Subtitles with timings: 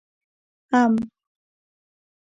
[0.71, 0.93] 🥭 ام